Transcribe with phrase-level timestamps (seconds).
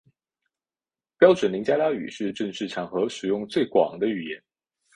[1.19, 4.43] 标准林加拉语是正式场合使用最广的语言。